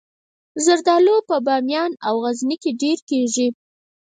[0.65, 3.47] زردالو په بامیان او غزني کې ډیر کیږي